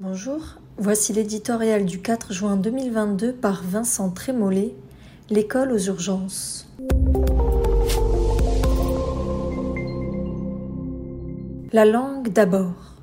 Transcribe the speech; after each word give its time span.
Bonjour, 0.00 0.40
voici 0.76 1.12
l'éditorial 1.12 1.84
du 1.84 2.00
4 2.00 2.32
juin 2.32 2.56
2022 2.56 3.32
par 3.32 3.62
Vincent 3.62 4.10
Trémollet, 4.10 4.74
L'école 5.30 5.70
aux 5.70 5.78
urgences. 5.78 6.68
La 11.72 11.84
langue 11.84 12.32
d'abord. 12.32 12.96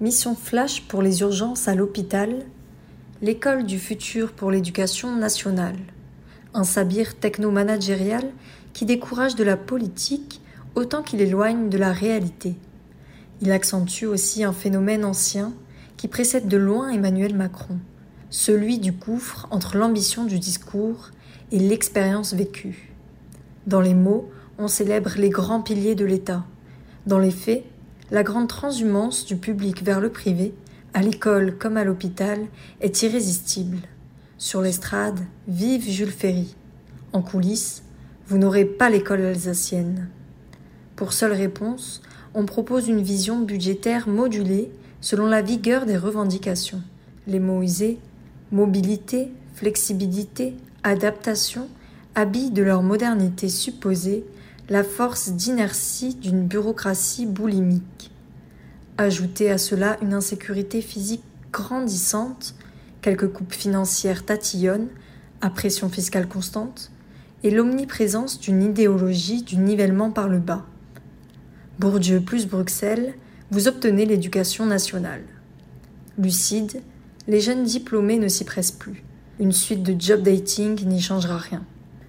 Mission 0.00 0.34
flash 0.34 0.80
pour 0.88 1.02
les 1.02 1.20
urgences 1.20 1.68
à 1.68 1.74
l'hôpital. 1.74 2.46
L'école 3.20 3.66
du 3.66 3.78
futur 3.78 4.32
pour 4.32 4.50
l'éducation 4.50 5.14
nationale. 5.14 5.76
Un 6.54 6.64
sabir 6.64 7.18
techno-managérial 7.18 8.24
qui 8.72 8.86
décourage 8.86 9.34
de 9.34 9.44
la 9.44 9.58
politique 9.58 10.40
autant 10.74 11.02
qu'il 11.02 11.20
éloigne 11.20 11.68
de 11.68 11.76
la 11.76 11.92
réalité. 11.92 12.54
Il 13.42 13.52
accentue 13.52 14.06
aussi 14.06 14.42
un 14.42 14.54
phénomène 14.54 15.04
ancien 15.04 15.52
qui 16.00 16.08
précède 16.08 16.48
de 16.48 16.56
loin 16.56 16.88
Emmanuel 16.88 17.36
Macron, 17.36 17.76
celui 18.30 18.78
du 18.78 18.90
gouffre 18.90 19.46
entre 19.50 19.76
l'ambition 19.76 20.24
du 20.24 20.38
discours 20.38 21.10
et 21.52 21.58
l'expérience 21.58 22.32
vécue. 22.32 22.94
Dans 23.66 23.82
les 23.82 23.92
mots, 23.92 24.30
on 24.56 24.66
célèbre 24.66 25.12
les 25.18 25.28
grands 25.28 25.60
piliers 25.60 25.94
de 25.94 26.06
l'État. 26.06 26.46
Dans 27.06 27.18
les 27.18 27.30
faits, 27.30 27.64
la 28.10 28.22
grande 28.22 28.48
transhumance 28.48 29.26
du 29.26 29.36
public 29.36 29.82
vers 29.82 30.00
le 30.00 30.08
privé, 30.08 30.54
à 30.94 31.02
l'école 31.02 31.58
comme 31.58 31.76
à 31.76 31.84
l'hôpital, 31.84 32.46
est 32.80 33.02
irrésistible. 33.02 33.76
Sur 34.38 34.62
l'estrade, 34.62 35.20
vive 35.48 35.86
Jules 35.86 36.08
Ferry. 36.08 36.56
En 37.12 37.20
coulisses, 37.20 37.82
vous 38.26 38.38
n'aurez 38.38 38.64
pas 38.64 38.88
l'école 38.88 39.20
alsacienne. 39.20 40.08
Pour 40.96 41.12
seule 41.12 41.34
réponse, 41.34 42.00
on 42.34 42.46
propose 42.46 42.88
une 42.88 43.02
vision 43.02 43.40
budgétaire 43.40 44.08
modulée 44.08 44.70
selon 45.00 45.26
la 45.26 45.42
vigueur 45.42 45.86
des 45.86 45.96
revendications. 45.96 46.82
Les 47.26 47.40
mots 47.40 47.62
usés, 47.62 47.98
mobilité, 48.52 49.32
flexibilité, 49.54 50.54
adaptation, 50.82 51.68
habillent 52.14 52.50
de 52.50 52.62
leur 52.62 52.82
modernité 52.82 53.48
supposée 53.48 54.24
la 54.68 54.84
force 54.84 55.30
d'inertie 55.30 56.14
d'une 56.14 56.46
bureaucratie 56.46 57.26
boulimique. 57.26 58.10
Ajoutez 58.98 59.50
à 59.50 59.58
cela 59.58 59.96
une 60.02 60.14
insécurité 60.14 60.82
physique 60.82 61.24
grandissante, 61.52 62.54
quelques 63.00 63.32
coupes 63.32 63.52
financières 63.52 64.24
tatillonnes, 64.24 64.88
à 65.40 65.50
pression 65.50 65.88
fiscale 65.88 66.28
constante, 66.28 66.90
et 67.42 67.50
l'omniprésence 67.50 68.38
d'une 68.38 68.62
idéologie 68.62 69.42
du 69.42 69.56
nivellement 69.56 70.10
par 70.10 70.28
le 70.28 70.38
bas. 70.38 70.66
Bourdieu 71.80 72.20
plus 72.20 72.46
Bruxelles, 72.46 73.14
vous 73.50 73.66
obtenez 73.66 74.04
l'éducation 74.04 74.66
nationale. 74.66 75.22
Lucide, 76.18 76.82
les 77.26 77.40
jeunes 77.40 77.64
diplômés 77.64 78.18
ne 78.18 78.28
s'y 78.28 78.44
pressent 78.44 78.70
plus. 78.70 79.02
Une 79.38 79.52
suite 79.52 79.82
de 79.82 79.98
job 79.98 80.20
dating 80.20 80.86
n'y 80.86 81.00
changera 81.00 81.38
rien. 81.38 81.64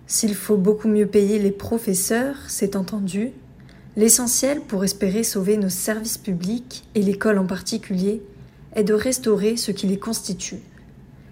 S'il 0.07 0.35
faut 0.35 0.57
beaucoup 0.57 0.89
mieux 0.89 1.07
payer 1.07 1.39
les 1.39 1.51
professeurs, 1.51 2.35
c'est 2.49 2.75
entendu, 2.75 3.31
l'essentiel 3.95 4.59
pour 4.59 4.83
espérer 4.83 5.23
sauver 5.23 5.55
nos 5.55 5.69
services 5.69 6.17
publics, 6.17 6.83
et 6.93 7.01
l'école 7.01 7.37
en 7.37 7.47
particulier, 7.47 8.21
est 8.75 8.83
de 8.83 8.93
restaurer 8.93 9.55
ce 9.55 9.71
qui 9.71 9.87
les 9.87 9.99
constitue, 9.99 10.59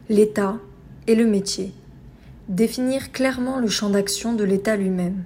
l'État 0.07 0.59
et 1.07 1.15
le 1.15 1.27
métier. 1.27 1.73
Définir 2.47 3.11
clairement 3.11 3.59
le 3.59 3.67
champ 3.67 3.89
d'action 3.89 4.31
de 4.31 4.45
l'État 4.45 4.77
lui-même. 4.77 5.25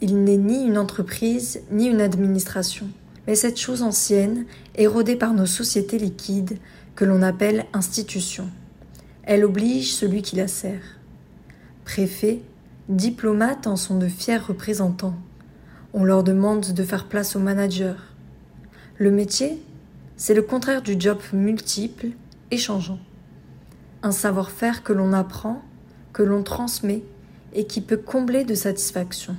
Il 0.00 0.22
n'est 0.24 0.36
ni 0.36 0.64
une 0.64 0.78
entreprise, 0.78 1.60
ni 1.70 1.86
une 1.86 2.00
administration 2.00 2.88
mais 3.28 3.34
cette 3.34 3.58
chose 3.58 3.82
ancienne, 3.82 4.46
érodée 4.74 5.14
par 5.14 5.34
nos 5.34 5.44
sociétés 5.44 5.98
liquides, 5.98 6.56
que 6.96 7.04
l'on 7.04 7.20
appelle 7.20 7.66
institution. 7.74 8.48
Elle 9.22 9.44
oblige 9.44 9.92
celui 9.92 10.22
qui 10.22 10.34
la 10.34 10.48
sert. 10.48 10.98
Préfets, 11.84 12.40
diplomates 12.88 13.66
en 13.66 13.76
sont 13.76 13.98
de 13.98 14.08
fiers 14.08 14.38
représentants. 14.38 15.14
On 15.92 16.04
leur 16.04 16.24
demande 16.24 16.72
de 16.72 16.82
faire 16.82 17.06
place 17.06 17.36
aux 17.36 17.38
managers. 17.38 18.00
Le 18.96 19.10
métier, 19.10 19.62
c'est 20.16 20.34
le 20.34 20.42
contraire 20.42 20.80
du 20.80 20.96
job 20.98 21.18
multiple 21.34 22.08
et 22.50 22.56
changeant. 22.56 22.98
Un 24.02 24.12
savoir-faire 24.12 24.82
que 24.82 24.94
l'on 24.94 25.12
apprend, 25.12 25.62
que 26.14 26.22
l'on 26.22 26.42
transmet 26.42 27.02
et 27.52 27.66
qui 27.66 27.82
peut 27.82 27.98
combler 27.98 28.44
de 28.44 28.54
satisfaction. 28.54 29.36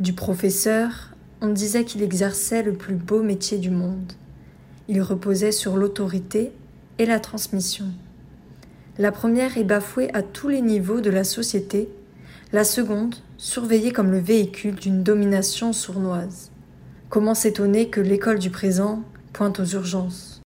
Du 0.00 0.12
professeur 0.12 1.08
on 1.40 1.48
disait 1.48 1.84
qu'il 1.84 2.02
exerçait 2.02 2.62
le 2.62 2.72
plus 2.72 2.96
beau 2.96 3.22
métier 3.22 3.58
du 3.58 3.70
monde. 3.70 4.12
Il 4.88 5.00
reposait 5.02 5.52
sur 5.52 5.76
l'autorité 5.76 6.52
et 6.98 7.06
la 7.06 7.20
transmission. 7.20 7.84
La 8.98 9.12
première 9.12 9.56
est 9.56 9.64
bafouée 9.64 10.12
à 10.14 10.22
tous 10.22 10.48
les 10.48 10.62
niveaux 10.62 11.00
de 11.00 11.10
la 11.10 11.22
société, 11.22 11.88
la 12.52 12.64
seconde 12.64 13.14
surveillée 13.36 13.92
comme 13.92 14.10
le 14.10 14.18
véhicule 14.18 14.74
d'une 14.74 15.04
domination 15.04 15.72
sournoise. 15.72 16.50
Comment 17.08 17.34
s'étonner 17.34 17.88
que 17.88 18.00
l'école 18.00 18.40
du 18.40 18.50
présent 18.50 19.04
pointe 19.32 19.60
aux 19.60 19.64
urgences? 19.64 20.28